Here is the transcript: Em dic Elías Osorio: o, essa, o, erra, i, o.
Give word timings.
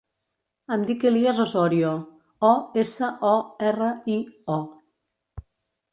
Em 0.75 0.85
dic 0.91 1.03
Elías 1.09 1.41
Osorio: 1.43 1.91
o, 2.53 2.55
essa, 2.87 3.13
o, 3.35 3.37
erra, 3.71 3.93
i, 4.17 4.19
o. 4.59 5.41